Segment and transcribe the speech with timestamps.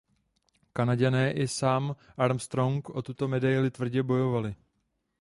[0.73, 1.83] Kanaďané i sám
[2.17, 4.55] Armstrong o tuto medaili tvrdě bojovali.